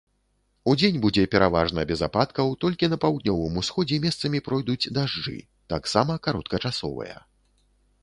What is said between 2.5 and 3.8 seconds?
толькі на паўднёвым